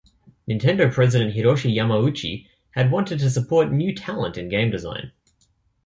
[0.49, 5.11] Nintendo president Hiroshi Yamauchi had wanted to support new talent in game design.